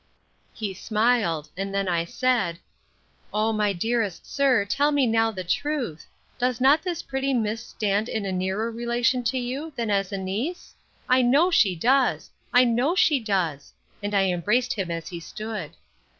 [0.51, 2.57] He smiled: and then I said,
[3.31, 6.07] O my dearest sir, tell me now the truth,
[6.39, 10.17] Does not this pretty miss stand in a nearer relation to you, than as a
[10.17, 12.31] niece?—I know she does!
[12.51, 13.73] I know she does!
[14.01, 15.73] And I embraced him as he stood.